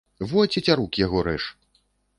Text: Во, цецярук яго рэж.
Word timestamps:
Во, 0.31 0.45
цецярук 0.55 0.91
яго 1.05 1.23
рэж. 1.31 1.43